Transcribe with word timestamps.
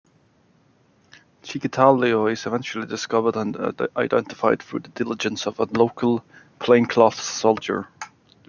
Chikatilo 1.43 2.31
is 2.31 2.47
eventually 2.47 2.87
discovered 2.87 3.35
and 3.35 3.55
identified 3.95 4.63
through 4.63 4.79
the 4.79 4.89
diligence 4.89 5.45
of 5.45 5.59
a 5.59 5.65
local, 5.65 6.23
plainclothes 6.57 7.17
soldier. 7.21 7.87